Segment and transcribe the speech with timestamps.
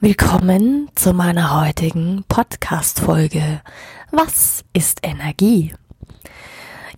[0.00, 3.62] Willkommen zu meiner heutigen Podcast-Folge.
[4.10, 5.74] Was ist Energie?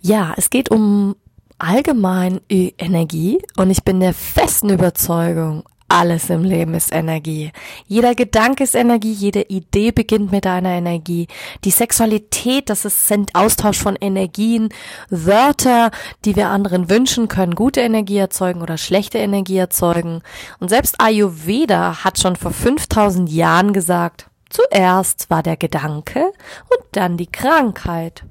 [0.01, 1.15] Ja, es geht um
[1.57, 7.51] allgemein Energie und ich bin der festen Überzeugung, alles im Leben ist Energie.
[7.85, 11.27] Jeder Gedanke ist Energie, jede Idee beginnt mit einer Energie.
[11.65, 14.69] Die Sexualität, das ist, Austausch von Energien.
[15.09, 15.91] Wörter,
[16.23, 20.21] die wir anderen wünschen, können gute Energie erzeugen oder schlechte Energie erzeugen.
[20.59, 27.17] Und selbst Ayurveda hat schon vor 5000 Jahren gesagt, zuerst war der Gedanke und dann
[27.17, 28.23] die Krankheit.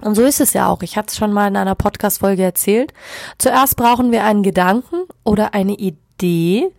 [0.00, 0.82] Und so ist es ja auch.
[0.82, 2.92] Ich hatte es schon mal in einer Podcast-Folge erzählt.
[3.38, 6.72] Zuerst brauchen wir einen Gedanken oder eine Idee Idee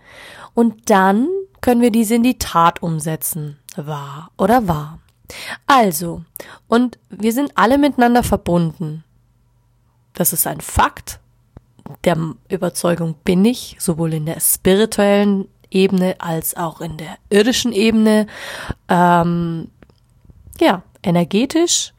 [0.53, 1.27] und dann
[1.61, 3.58] können wir diese in die Tat umsetzen.
[3.75, 4.99] Wahr oder wahr.
[5.66, 6.23] Also,
[6.67, 9.03] und wir sind alle miteinander verbunden.
[10.14, 11.19] Das ist ein Fakt.
[12.03, 12.17] Der
[12.49, 18.27] Überzeugung bin ich, sowohl in der spirituellen Ebene als auch in der irdischen Ebene.
[18.88, 19.69] Ähm,
[20.59, 21.92] ja, energetisch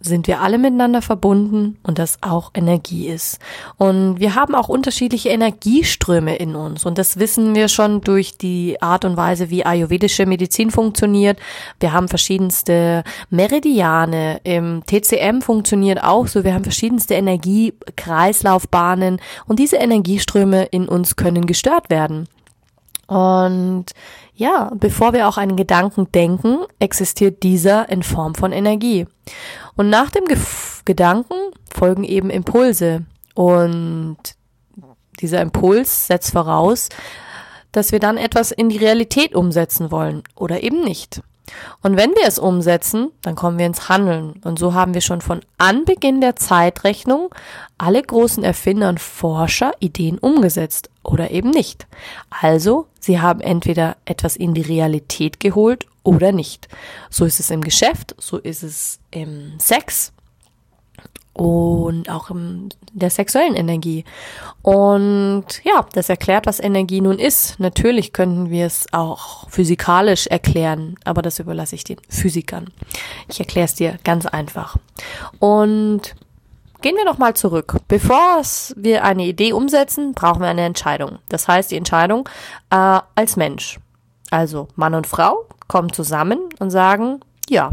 [0.00, 3.38] sind wir alle miteinander verbunden und das auch Energie ist.
[3.76, 8.80] Und wir haben auch unterschiedliche Energieströme in uns und das wissen wir schon durch die
[8.80, 11.38] Art und Weise, wie ayurvedische Medizin funktioniert.
[11.78, 19.76] Wir haben verschiedenste Meridiane, im TCM funktioniert auch so, wir haben verschiedenste Energiekreislaufbahnen und diese
[19.76, 22.26] Energieströme in uns können gestört werden.
[23.10, 23.86] Und
[24.34, 29.04] ja, bevor wir auch einen Gedanken denken, existiert dieser in Form von Energie.
[29.74, 31.34] Und nach dem Gef Gedanken
[31.68, 33.04] folgen eben Impulse.
[33.34, 34.16] Und
[35.20, 36.88] dieser Impuls setzt voraus,
[37.72, 41.20] dass wir dann etwas in die Realität umsetzen wollen oder eben nicht.
[41.82, 44.40] Und wenn wir es umsetzen, dann kommen wir ins Handeln.
[44.44, 47.34] Und so haben wir schon von Anbeginn der Zeitrechnung
[47.78, 51.86] alle großen Erfinder und Forscher Ideen umgesetzt oder eben nicht.
[52.28, 56.68] Also, sie haben entweder etwas in die Realität geholt oder nicht.
[57.08, 60.12] So ist es im Geschäft, so ist es im Sex,
[61.40, 64.04] und auch in der sexuellen Energie.
[64.60, 67.58] Und ja, das erklärt, was Energie nun ist.
[67.58, 72.66] Natürlich könnten wir es auch physikalisch erklären, aber das überlasse ich den Physikern.
[73.30, 74.76] Ich erkläre es dir ganz einfach.
[75.38, 76.14] Und
[76.82, 77.78] gehen wir nochmal zurück.
[77.88, 78.42] Bevor
[78.76, 81.20] wir eine Idee umsetzen, brauchen wir eine Entscheidung.
[81.30, 82.28] Das heißt, die Entscheidung
[82.68, 83.80] äh, als Mensch.
[84.30, 87.70] Also Mann und Frau kommen zusammen und sagen, ja,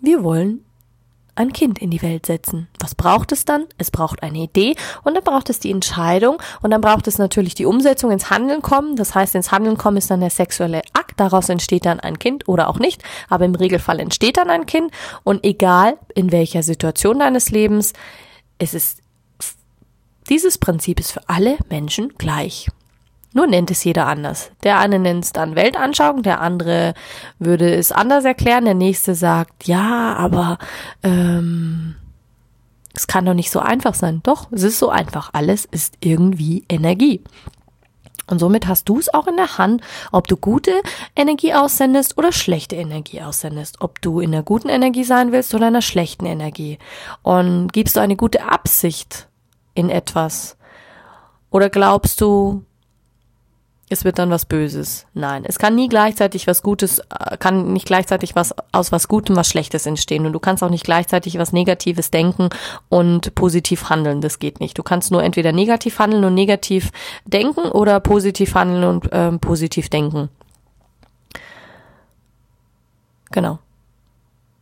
[0.00, 0.65] wir wollen
[1.36, 2.68] ein Kind in die Welt setzen.
[2.80, 3.66] Was braucht es dann?
[3.78, 4.74] Es braucht eine Idee
[5.04, 8.62] und dann braucht es die Entscheidung und dann braucht es natürlich die Umsetzung ins Handeln
[8.62, 8.96] kommen.
[8.96, 11.20] Das heißt, ins Handeln kommen ist dann der sexuelle Akt.
[11.20, 13.02] Daraus entsteht dann ein Kind oder auch nicht.
[13.28, 14.90] Aber im Regelfall entsteht dann ein Kind
[15.24, 17.92] und egal in welcher Situation deines Lebens,
[18.58, 19.02] es ist,
[20.28, 22.68] dieses Prinzip ist für alle Menschen gleich.
[23.36, 24.50] Nur nennt es jeder anders.
[24.62, 26.94] Der eine nennt es dann Weltanschauung, der andere
[27.38, 30.56] würde es anders erklären, der nächste sagt, ja, aber
[31.02, 31.96] ähm,
[32.94, 34.20] es kann doch nicht so einfach sein.
[34.22, 35.28] Doch, es ist so einfach.
[35.34, 37.22] Alles ist irgendwie Energie.
[38.26, 39.82] Und somit hast du es auch in der Hand,
[40.12, 40.72] ob du gute
[41.14, 43.82] Energie aussendest oder schlechte Energie aussendest.
[43.82, 46.78] Ob du in der guten Energie sein willst oder in der schlechten Energie.
[47.22, 49.28] Und gibst du eine gute Absicht
[49.74, 50.56] in etwas?
[51.50, 52.64] Oder glaubst du,
[53.88, 55.06] es wird dann was Böses.
[55.14, 59.36] Nein, es kann nie gleichzeitig was Gutes, äh, kann nicht gleichzeitig was aus was Gutem
[59.36, 60.26] was Schlechtes entstehen.
[60.26, 62.48] Und du kannst auch nicht gleichzeitig was Negatives denken
[62.88, 64.20] und positiv handeln.
[64.20, 64.76] Das geht nicht.
[64.76, 66.90] Du kannst nur entweder negativ handeln und negativ
[67.26, 70.30] denken oder positiv handeln und ähm, positiv denken.
[73.30, 73.60] Genau.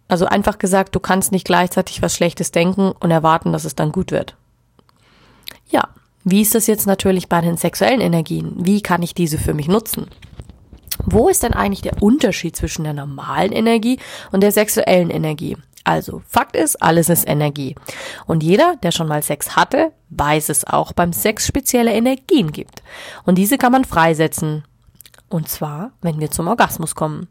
[0.06, 3.90] Also einfach gesagt, du kannst nicht gleichzeitig was Schlechtes denken und erwarten, dass es dann
[3.90, 4.36] gut wird.
[5.70, 5.88] Ja,
[6.24, 8.54] wie ist das jetzt natürlich bei den sexuellen Energien?
[8.56, 10.06] Wie kann ich diese für mich nutzen?
[11.04, 13.98] Wo ist denn eigentlich der Unterschied zwischen der normalen Energie
[14.32, 15.56] und der sexuellen Energie?
[15.84, 17.74] Also, Fakt ist, alles ist Energie.
[18.24, 22.82] Und jeder, der schon mal Sex hatte, weiß es auch beim Sex spezielle Energien gibt.
[23.24, 24.64] Und diese kann man freisetzen.
[25.28, 27.28] Und zwar, wenn wir zum Orgasmus kommen.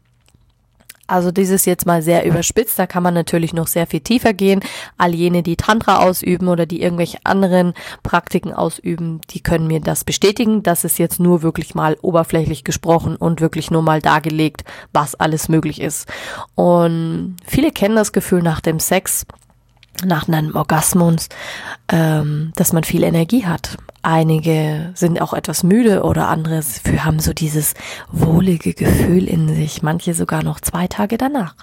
[1.06, 4.60] Also dieses jetzt mal sehr überspitzt, da kann man natürlich noch sehr viel tiefer gehen.
[4.96, 10.04] All jene, die Tantra ausüben oder die irgendwelche anderen Praktiken ausüben, die können mir das
[10.04, 10.62] bestätigen.
[10.62, 14.64] Das ist jetzt nur wirklich mal oberflächlich gesprochen und wirklich nur mal dargelegt,
[14.94, 16.08] was alles möglich ist.
[16.54, 19.26] Und viele kennen das Gefühl nach dem Sex,
[20.04, 21.28] nach einem Orgasmus,
[21.88, 23.76] ähm, dass man viel Energie hat.
[24.04, 26.60] Einige sind auch etwas müde oder andere
[27.02, 27.72] haben so dieses
[28.12, 31.54] wohlige Gefühl in sich, manche sogar noch zwei Tage danach.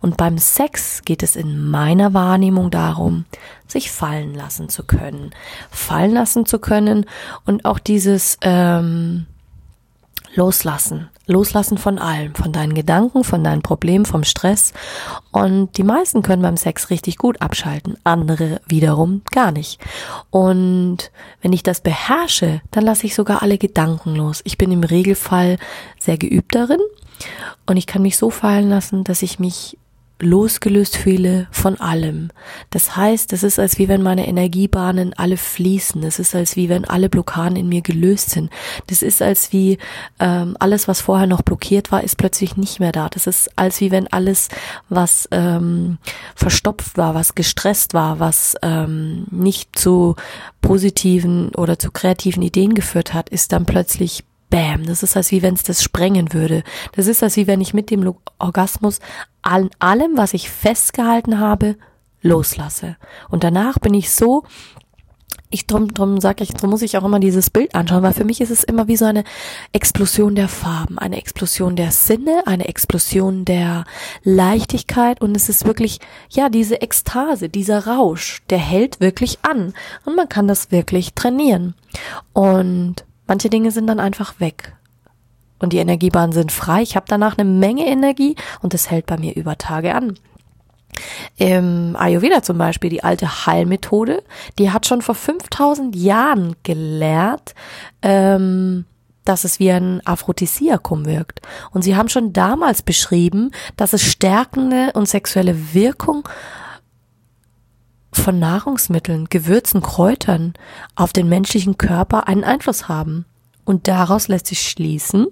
[0.00, 3.24] Und beim Sex geht es in meiner Wahrnehmung darum,
[3.66, 5.32] sich fallen lassen zu können,
[5.68, 7.06] fallen lassen zu können
[7.44, 9.26] und auch dieses ähm,
[10.36, 14.72] Loslassen, loslassen von allem, von deinen Gedanken, von deinen Problemen, vom Stress.
[15.30, 19.80] Und die meisten können beim Sex richtig gut abschalten, andere wiederum gar nicht.
[20.30, 21.10] Und
[21.40, 24.40] wenn ich das beherrsche, dann lasse ich sogar alle Gedanken los.
[24.44, 25.58] Ich bin im Regelfall
[25.98, 26.80] sehr geübt darin
[27.66, 29.78] und ich kann mich so fallen lassen, dass ich mich
[30.22, 32.30] losgelöst fühle von allem.
[32.70, 36.02] Das heißt, es ist als wie wenn meine Energiebahnen alle fließen.
[36.02, 38.50] Es ist als wie wenn alle Blockaden in mir gelöst sind.
[38.86, 39.78] Das ist als wie
[40.18, 43.08] ähm, alles, was vorher noch blockiert war, ist plötzlich nicht mehr da.
[43.08, 44.48] Das ist als wie wenn alles,
[44.88, 45.98] was ähm,
[46.34, 50.16] verstopft war, was gestresst war, was ähm, nicht zu
[50.62, 55.42] positiven oder zu kreativen Ideen geführt hat, ist dann plötzlich Bam, das ist als wie
[55.42, 56.64] wenn es das sprengen würde.
[56.92, 58.98] Das ist als wie wenn ich mit dem Orgasmus
[59.42, 61.76] an allem, was ich festgehalten habe,
[62.22, 62.96] loslasse.
[63.28, 64.44] Und danach bin ich so,
[65.52, 68.24] ich drum, drum sag ich, drum muss ich auch immer dieses Bild anschauen, weil für
[68.24, 69.24] mich ist es immer wie so eine
[69.72, 73.84] Explosion der Farben, eine Explosion der Sinne, eine Explosion der
[74.22, 75.98] Leichtigkeit und es ist wirklich,
[76.28, 79.72] ja, diese Ekstase, dieser Rausch, der hält wirklich an
[80.04, 81.74] und man kann das wirklich trainieren.
[82.32, 84.72] Und Manche Dinge sind dann einfach weg.
[85.60, 86.82] Und die Energiebahnen sind frei.
[86.82, 90.14] Ich habe danach eine Menge Energie und das hält bei mir über Tage an.
[91.36, 94.22] Im Ayurveda zum Beispiel, die alte Heilmethode,
[94.58, 97.54] die hat schon vor 5000 Jahren gelehrt,
[98.02, 98.84] ähm,
[99.24, 101.40] dass es wie ein Aphrodisiakum wirkt.
[101.70, 106.28] Und sie haben schon damals beschrieben, dass es stärkende und sexuelle Wirkung
[108.12, 110.54] von Nahrungsmitteln, Gewürzen, Kräutern
[110.96, 113.24] auf den menschlichen Körper einen Einfluss haben.
[113.64, 115.26] Und daraus lässt sich schließen,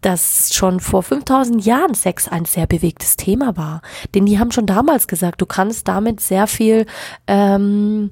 [0.00, 3.82] dass schon vor 5000 Jahren Sex ein sehr bewegtes Thema war.
[4.14, 6.86] Denn die haben schon damals gesagt, du kannst damit sehr viel
[7.26, 8.10] ähm,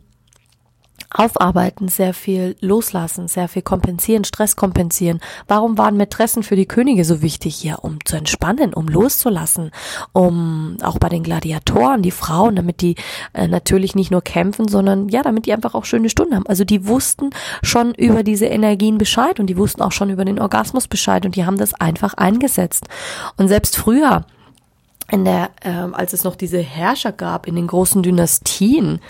[1.15, 5.21] aufarbeiten, sehr viel loslassen, sehr viel kompensieren, Stress kompensieren.
[5.49, 7.79] Warum waren Mätressen für die Könige so wichtig hier?
[7.83, 9.71] Um zu entspannen, um loszulassen,
[10.13, 12.97] um auch bei den Gladiatoren, die Frauen, damit die
[13.33, 16.47] äh, natürlich nicht nur kämpfen, sondern ja, damit die einfach auch schöne Stunden haben.
[16.47, 17.31] Also die wussten
[17.63, 21.37] schon über diese Energien Bescheid und die wussten auch schon über den Orgasmus Bescheid und
[21.37, 22.89] die haben das einfach eingesetzt.
[23.37, 24.27] Und selbst früher,
[25.11, 29.01] in der, ähm, als es noch diese Herrscher gab in den großen Dynastien,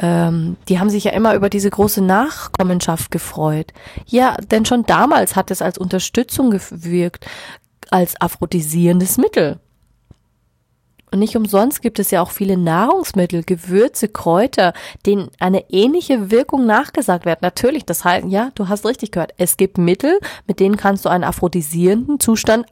[0.00, 3.72] ähm, die haben sich ja immer über diese große Nachkommenschaft gefreut.
[4.06, 7.26] Ja, denn schon damals hat es als Unterstützung gewirkt,
[7.90, 9.60] als aphrodisierendes Mittel.
[11.12, 14.72] Und nicht umsonst gibt es ja auch viele Nahrungsmittel, Gewürze, Kräuter,
[15.06, 17.42] denen eine ähnliche Wirkung nachgesagt wird.
[17.42, 19.32] Natürlich, das heißt, ja, du hast richtig gehört.
[19.38, 22.66] Es gibt Mittel, mit denen kannst du einen aphrodisierenden Zustand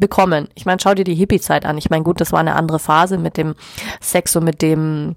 [0.00, 0.48] bekommen.
[0.54, 1.78] Ich meine, schau dir die Hippie-Zeit an.
[1.78, 3.54] Ich meine, gut, das war eine andere Phase mit dem
[4.00, 5.16] Sex und mit dem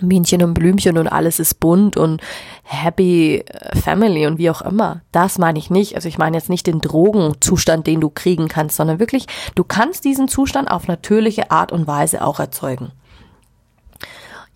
[0.00, 2.20] Bienchen und Blümchen und alles ist bunt und
[2.64, 5.02] happy äh, family und wie auch immer.
[5.12, 5.94] Das meine ich nicht.
[5.94, 10.04] Also ich meine jetzt nicht den Drogenzustand, den du kriegen kannst, sondern wirklich, du kannst
[10.04, 12.90] diesen Zustand auf natürliche Art und Weise auch erzeugen.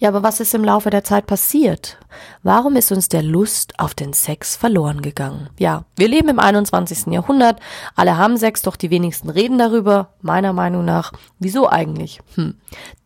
[0.01, 1.99] Ja, aber was ist im Laufe der Zeit passiert?
[2.45, 5.51] Warum ist uns der Lust auf den Sex verloren gegangen?
[5.59, 7.13] Ja, wir leben im 21.
[7.13, 7.59] Jahrhundert,
[7.97, 11.13] alle haben Sex, doch die wenigsten reden darüber, meiner Meinung nach.
[11.41, 12.21] Wieso eigentlich?
[12.37, 12.55] Hm.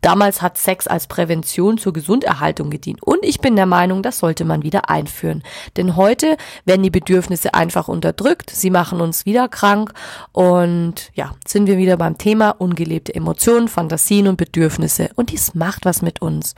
[0.01, 4.45] Damals hat Sex als Prävention zur Gesunderhaltung gedient und ich bin der Meinung, das sollte
[4.45, 5.41] man wieder einführen.
[5.77, 9.93] Denn heute werden die Bedürfnisse einfach unterdrückt, sie machen uns wieder krank
[10.31, 15.85] und ja, sind wir wieder beim Thema ungelebte Emotionen, Fantasien und Bedürfnisse und dies macht
[15.85, 16.53] was mit uns.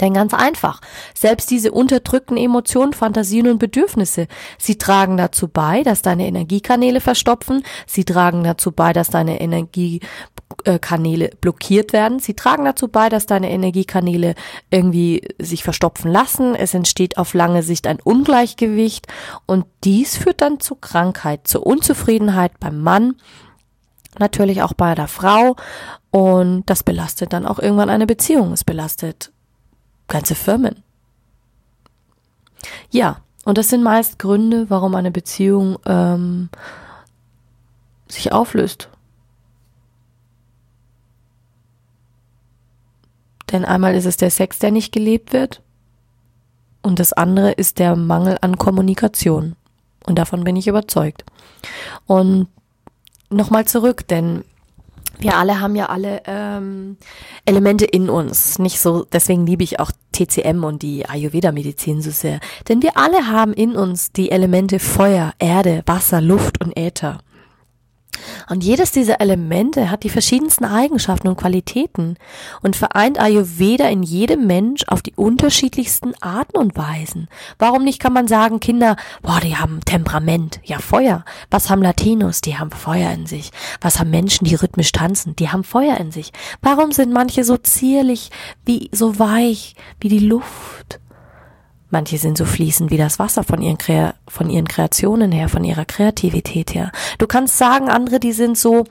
[0.00, 0.80] Denn ganz einfach,
[1.14, 4.26] selbst diese unterdrückten Emotionen, Fantasien und Bedürfnisse,
[4.58, 11.30] sie tragen dazu bei, dass deine Energiekanäle verstopfen, sie tragen dazu bei, dass deine Energiekanäle
[11.40, 14.34] blockiert werden, sie tragen dazu bei, dass deine Energiekanäle
[14.70, 19.06] irgendwie sich verstopfen lassen, es entsteht auf lange Sicht ein Ungleichgewicht
[19.46, 23.16] und dies führt dann zu Krankheit, zur Unzufriedenheit beim Mann,
[24.18, 25.56] natürlich auch bei der Frau
[26.10, 29.32] und das belastet dann auch irgendwann eine Beziehung, es belastet
[30.12, 30.82] ganze Firmen.
[32.90, 36.50] Ja, und das sind meist Gründe, warum eine Beziehung ähm,
[38.06, 38.88] sich auflöst.
[43.50, 45.62] Denn einmal ist es der Sex, der nicht gelebt wird,
[46.82, 49.54] und das andere ist der Mangel an Kommunikation.
[50.04, 51.24] Und davon bin ich überzeugt.
[52.06, 52.48] Und
[53.30, 54.44] nochmal zurück, denn
[55.22, 56.96] wir alle haben ja alle ähm,
[57.44, 58.58] Elemente in uns.
[58.58, 62.40] Nicht so, deswegen liebe ich auch TCM und die Ayurveda-Medizin so sehr.
[62.68, 67.18] Denn wir alle haben in uns die Elemente Feuer, Erde, Wasser, Luft und Äther.
[68.52, 72.18] Und jedes dieser Elemente hat die verschiedensten Eigenschaften und Qualitäten
[72.60, 77.28] und vereint Ayurveda in jedem Mensch auf die unterschiedlichsten Arten und Weisen.
[77.58, 81.24] Warum nicht kann man sagen, Kinder, boah, die haben Temperament, ja Feuer.
[81.50, 82.42] Was haben Latinos?
[82.42, 83.52] Die haben Feuer in sich.
[83.80, 85.34] Was haben Menschen, die rhythmisch tanzen?
[85.34, 86.30] Die haben Feuer in sich.
[86.60, 88.28] Warum sind manche so zierlich,
[88.66, 91.00] wie so weich, wie die Luft?
[91.92, 95.62] Manche sind so fließend wie das Wasser von ihren, Krea von ihren Kreationen her, von
[95.62, 96.90] ihrer Kreativität her.
[97.18, 98.84] Du kannst sagen, andere, die sind so,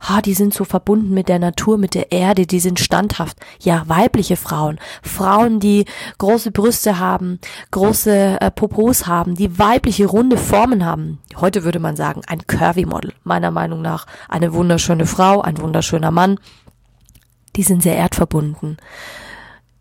[0.00, 3.36] ah, die sind so verbunden mit der Natur, mit der Erde, die sind standhaft.
[3.60, 5.84] Ja, weibliche Frauen, Frauen, die
[6.18, 7.38] große Brüste haben,
[7.70, 11.20] große äh, Popos haben, die weibliche runde Formen haben.
[11.36, 13.12] Heute würde man sagen, ein Curvy Model.
[13.22, 16.40] Meiner Meinung nach eine wunderschöne Frau, ein wunderschöner Mann.
[17.54, 18.78] Die sind sehr erdverbunden.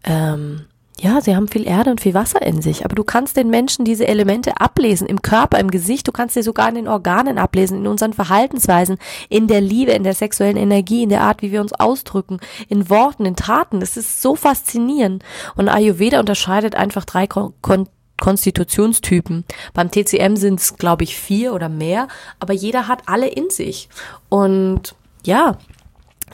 [0.04, 0.66] Ähm,
[1.00, 3.86] ja, sie haben viel Erde und viel Wasser in sich, aber du kannst den Menschen
[3.86, 7.80] diese Elemente ablesen, im Körper, im Gesicht, du kannst sie sogar in den Organen ablesen,
[7.80, 8.98] in unseren Verhaltensweisen,
[9.30, 12.90] in der Liebe, in der sexuellen Energie, in der Art, wie wir uns ausdrücken, in
[12.90, 13.80] Worten, in Taten.
[13.80, 15.24] Das ist so faszinierend.
[15.56, 17.88] Und Ayurveda unterscheidet einfach drei Kon Kon
[18.20, 19.46] Konstitutionstypen.
[19.76, 22.08] Beim TCM sind es, glaube ich, vier oder mehr,
[22.40, 23.90] aber jeder hat alle in sich.
[24.30, 25.60] Und ja,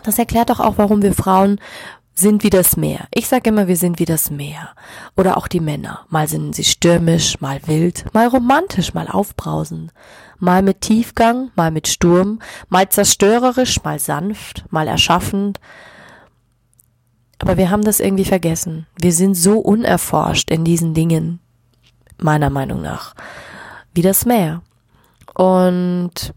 [0.03, 1.59] das erklärt doch auch, warum wir Frauen
[2.15, 3.07] sind wie das Meer.
[3.13, 4.69] Ich sage immer, wir sind wie das Meer.
[5.17, 6.05] Oder auch die Männer.
[6.09, 9.91] Mal sind sie stürmisch, mal wild, mal romantisch, mal aufbrausend.
[10.37, 12.39] Mal mit Tiefgang, mal mit Sturm,
[12.69, 15.59] mal zerstörerisch, mal sanft, mal erschaffend.
[17.39, 18.85] Aber wir haben das irgendwie vergessen.
[18.99, 21.39] Wir sind so unerforscht in diesen Dingen,
[22.17, 23.15] meiner Meinung nach,
[23.93, 24.61] wie das Meer.
[25.33, 26.33] Und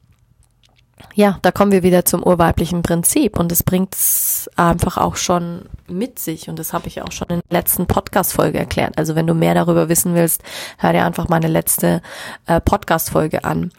[1.15, 5.62] ja, da kommen wir wieder zum urweiblichen Prinzip und es bringt es einfach auch schon
[5.88, 8.97] mit sich und das habe ich auch schon in der letzten Podcast-Folge erklärt.
[8.99, 10.43] Also wenn du mehr darüber wissen willst,
[10.79, 12.03] hör dir einfach meine letzte
[12.47, 13.73] äh, Podcast-Folge an.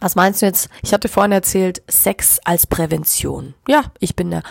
[0.00, 0.68] Was meinst du jetzt?
[0.82, 3.54] Ich hatte vorhin erzählt, Sex als Prävention.
[3.68, 4.42] Ja, ich bin der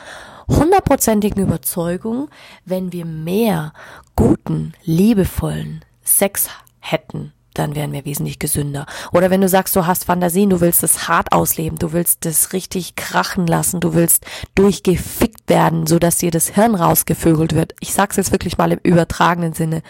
[0.47, 2.29] hundertprozentigen Überzeugung,
[2.65, 3.73] wenn wir mehr
[4.15, 6.47] guten, liebevollen Sex
[6.79, 8.85] hätten, dann wären wir wesentlich gesünder.
[9.11, 12.53] Oder wenn du sagst, du hast Fantasien, du willst es hart ausleben, du willst es
[12.53, 17.73] richtig krachen lassen, du willst durchgefickt werden, so dass dir das Hirn rausgevögelt wird.
[17.79, 19.81] Ich sag's jetzt wirklich mal im übertragenen Sinne.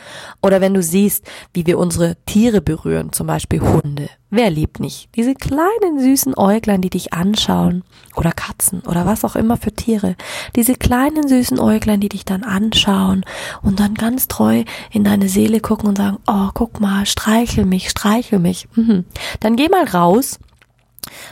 [0.42, 5.10] Oder wenn du siehst, wie wir unsere Tiere berühren, zum Beispiel Hunde, Wer liebt nicht?
[5.16, 7.84] Diese kleinen süßen Äuglein, die dich anschauen.
[8.16, 10.16] Oder Katzen oder was auch immer für Tiere.
[10.56, 13.26] Diese kleinen süßen Äuglein, die dich dann anschauen
[13.62, 17.90] und dann ganz treu in deine Seele gucken und sagen, oh, guck mal, streichel mich,
[17.90, 18.70] streichel mich.
[18.76, 19.04] Mhm.
[19.42, 20.40] Dann geh mal raus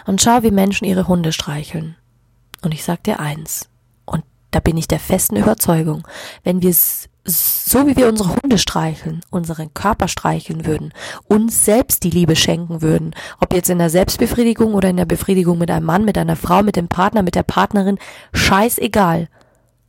[0.06, 1.96] und schau, wie Menschen ihre Hunde streicheln.
[2.62, 3.69] Und ich sag dir eins.
[4.51, 6.08] Da bin ich der festen Überzeugung.
[6.44, 6.74] Wenn wir
[7.25, 10.94] so wie wir unsere Hunde streicheln, unseren Körper streicheln würden,
[11.27, 15.58] uns selbst die Liebe schenken würden, ob jetzt in der Selbstbefriedigung oder in der Befriedigung
[15.58, 18.00] mit einem Mann, mit einer Frau, mit dem Partner, mit der Partnerin,
[18.34, 19.27] scheißegal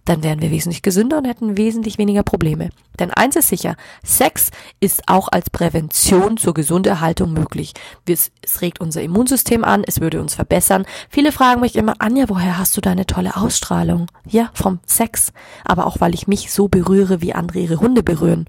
[0.04, 2.70] dann wären wir wesentlich gesünder und hätten wesentlich weniger Probleme.
[2.98, 7.74] Denn eins ist sicher, Sex ist auch als Prävention zur Gesunderhaltung möglich.
[8.08, 10.86] Es, es regt unser Immunsystem an, es würde uns verbessern.
[11.08, 14.06] Viele fragen mich immer, Anja, woher hast du deine tolle Ausstrahlung?
[14.26, 15.32] Ja, vom Sex,
[15.64, 18.46] aber auch weil ich mich so berühre, wie andere ihre Hunde berühren.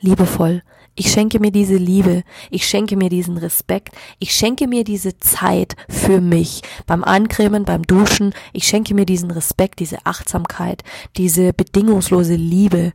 [0.00, 0.62] Liebevoll,
[0.94, 5.76] ich schenke mir diese Liebe, ich schenke mir diesen Respekt, ich schenke mir diese Zeit
[5.88, 6.62] für mich.
[6.86, 10.82] Beim Eincremen, beim Duschen, ich schenke mir diesen Respekt, diese Achtsamkeit,
[11.16, 12.92] diese bedingungslose Liebe.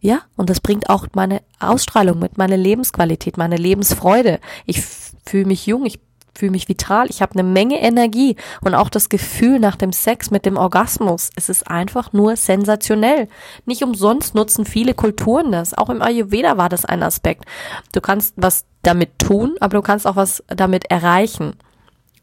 [0.00, 4.38] Ja, und das bringt auch meine Ausstrahlung mit, meine Lebensqualität, meine Lebensfreude.
[4.64, 5.98] Ich fühle mich jung, ich
[6.38, 10.30] fühle mich vital, ich habe eine Menge Energie und auch das Gefühl nach dem Sex
[10.30, 11.30] mit dem Orgasmus.
[11.34, 13.28] Es ist einfach nur sensationell.
[13.66, 15.76] Nicht umsonst nutzen viele Kulturen das.
[15.76, 17.44] Auch im Ayurveda war das ein Aspekt.
[17.92, 21.54] Du kannst was damit tun, aber du kannst auch was damit erreichen.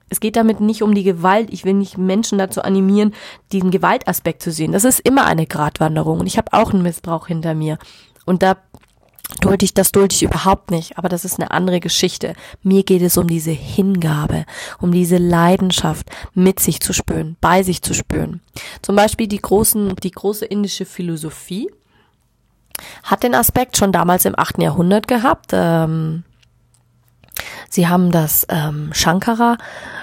[0.08, 1.50] Es geht damit nicht um die Gewalt.
[1.52, 3.14] Ich will nicht Menschen dazu animieren,
[3.52, 4.72] diesen Gewaltaspekt zu sehen.
[4.72, 7.78] Das ist immer eine Gratwanderung und ich habe auch einen Missbrauch hinter mir.
[8.26, 8.58] Und da
[9.42, 12.36] dulde ich, das dulde ich überhaupt nicht, aber das ist eine andere Geschichte.
[12.64, 14.46] Mir geht es um diese Hingabe,
[14.80, 18.42] um diese Leidenschaft mit sich zu spüren, bei sich zu spüren.
[18.82, 21.70] Zum Beispiel die großen, die große indische Philosophie
[23.04, 25.52] hat den Aspekt schon damals im achten Jahrhundert gehabt.
[25.54, 26.24] Ähm,
[27.70, 29.58] sie haben das ähm, Shankara,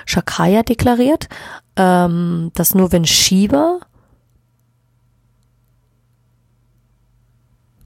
[0.07, 1.29] Shakraya deklariert,
[1.77, 3.81] ähm, dass nur wenn Shiva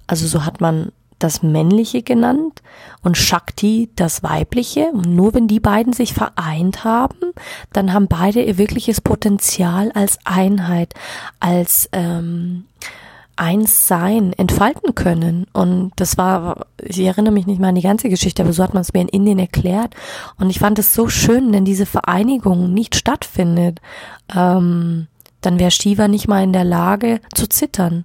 [0.07, 2.63] also so hat man das Männliche genannt
[3.03, 4.91] und Shakti das Weibliche.
[4.93, 7.33] Und nur wenn die beiden sich vereint haben,
[7.73, 10.95] dann haben beide ihr wirkliches Potenzial als Einheit,
[11.41, 12.65] als ähm,
[13.37, 15.47] eins sein, entfalten können.
[15.53, 18.75] Und das war, ich erinnere mich nicht mal an die ganze Geschichte, aber so hat
[18.75, 19.95] man es mir in Indien erklärt.
[20.39, 23.81] Und ich fand es so schön, wenn diese Vereinigung nicht stattfindet.
[24.35, 25.07] Ähm,
[25.43, 28.05] dann wäre Shiva nicht mal in der Lage zu zittern.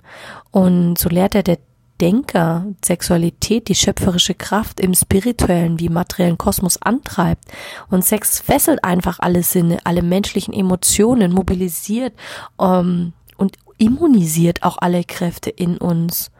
[0.51, 1.57] Und so lehrt er der
[2.01, 7.45] Denker Sexualität die schöpferische Kraft im spirituellen wie materiellen Kosmos antreibt.
[7.89, 12.13] Und Sex fesselt einfach alle Sinne, alle menschlichen Emotionen, mobilisiert
[12.59, 16.31] ähm, und immunisiert auch alle Kräfte in uns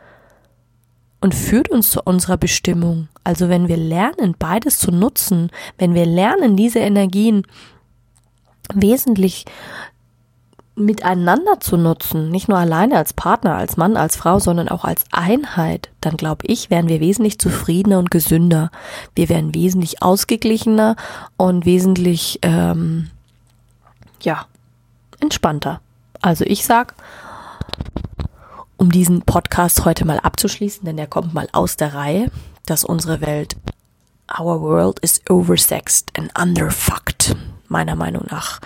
[1.22, 3.08] und führt uns zu unserer Bestimmung.
[3.24, 7.46] Also wenn wir lernen, beides zu nutzen, wenn wir lernen, diese Energien
[8.74, 9.46] wesentlich
[10.76, 15.04] miteinander zu nutzen, nicht nur alleine als Partner, als Mann, als Frau, sondern auch als
[15.12, 18.72] Einheit, dann glaube ich, wären wir wesentlich zufriedener und gesünder.
[19.16, 20.96] Wir wären wesentlich ausgeglichener
[21.38, 23.10] und wesentlich, ähm,
[24.22, 24.46] ja,
[25.20, 25.82] entspannter.
[26.22, 26.96] Also ich sag,
[28.78, 32.32] um diesen Podcast heute mal abzuschließen, denn der kommt mal aus der Reihe,
[32.66, 33.58] dass unsere Welt,
[34.40, 37.36] our world is oversexed and underfucked
[37.68, 38.60] meiner Meinung nach.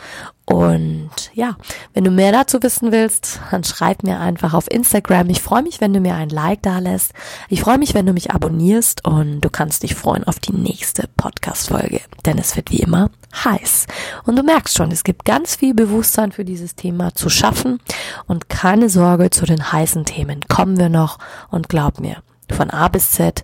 [0.46, 1.58] Und ja,
[1.94, 5.30] wenn du mehr dazu wissen willst, dann schreib mir einfach auf Instagram.
[5.32, 7.14] Ich freue mich, wenn du mir ein Like da lässt.
[7.50, 11.10] Ich freue mich, wenn du mich abonnierst und du kannst dich freuen auf die nächste
[11.18, 13.10] Podcast-Folge, denn es wird wie immer
[13.44, 13.88] heiß.
[14.26, 17.80] Und du merkst schon, es gibt ganz viel Bewusstsein für dieses Thema zu schaffen
[18.28, 21.18] und keine Sorge, zu den heißen Themen kommen wir noch
[21.50, 22.18] und glaub mir,
[22.52, 23.44] von A bis Z,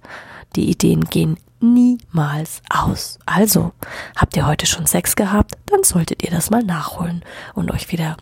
[0.55, 3.19] die Ideen gehen niemals aus.
[3.25, 3.71] Also,
[4.15, 8.17] habt ihr heute schon Sex gehabt, dann solltet ihr das mal nachholen und euch wieder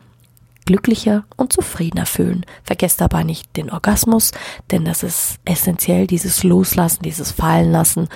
[0.65, 2.45] glücklicher und zufriedener fühlen.
[2.63, 4.33] Vergesst dabei nicht den Orgasmus,
[4.69, 8.07] denn das ist essentiell, dieses Loslassen, dieses Fallen lassen.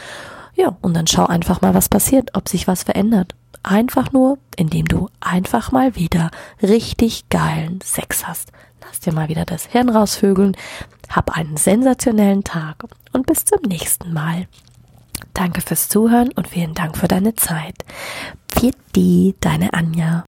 [0.55, 3.33] Ja, und dann schau einfach mal, was passiert, ob sich was verändert.
[3.63, 6.29] Einfach nur, indem du einfach mal wieder
[6.61, 8.51] richtig geilen Sex hast.
[8.85, 10.55] Lass dir mal wieder das Hirn rausvögeln.
[11.09, 12.83] Hab einen sensationellen Tag
[13.13, 14.47] und bis zum nächsten Mal.
[15.33, 17.75] Danke fürs Zuhören und vielen Dank für deine Zeit.
[18.47, 20.21] Viert die, deine Anja.